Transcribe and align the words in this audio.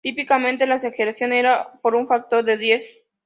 Típicamente, 0.03 0.65
la 0.65 0.77
exageración 0.77 1.31
era 1.31 1.73
por 1.83 1.93
un 1.93 2.07
factor 2.07 2.43
de 2.43 2.57
diez. 2.57 2.89